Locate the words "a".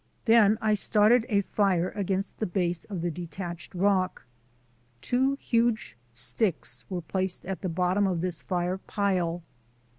1.29-1.41